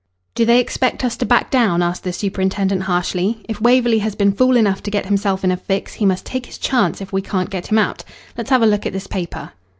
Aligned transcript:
"Do 0.33 0.45
they 0.45 0.59
expect 0.59 1.03
us 1.03 1.15
to 1.17 1.27
back 1.27 1.51
down?" 1.51 1.83
asked 1.83 2.03
the 2.03 2.11
superintendent 2.11 2.81
harshly. 2.85 3.45
"If 3.47 3.61
Waverley 3.61 3.99
has 3.99 4.15
been 4.15 4.31
fool 4.33 4.57
enough 4.57 4.81
to 4.81 4.89
get 4.89 5.05
himself 5.05 5.43
in 5.43 5.51
a 5.51 5.57
fix, 5.57 5.93
he 5.93 6.07
must 6.07 6.25
take 6.25 6.47
his 6.47 6.57
chance 6.57 7.01
if 7.01 7.13
we 7.13 7.21
can't 7.21 7.51
get 7.51 7.67
him 7.67 7.77
out. 7.77 8.03
Let's 8.35 8.49
have 8.49 8.63
a 8.63 8.65
look 8.65 8.87
at 8.87 8.93
this 8.93 9.05
paper." 9.05 9.51